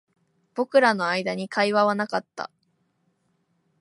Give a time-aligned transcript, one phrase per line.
[0.55, 2.49] 僕らの間に会話はなかった